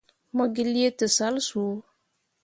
Mo 0.35 0.43
gi 0.53 0.63
lii 0.73 0.91
tǝsal 0.97 1.35
soo. 1.47 1.73